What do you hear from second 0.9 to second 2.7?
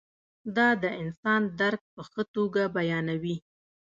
انسان درک په ښه توګه